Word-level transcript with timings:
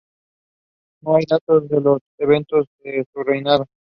No 1.03 1.15
hay 1.15 1.25
datos 1.29 1.69
de 1.69 1.79
los 1.79 2.01
eventos 2.17 2.65
de 2.83 3.05
su 3.13 3.21
reinado. 3.21 3.67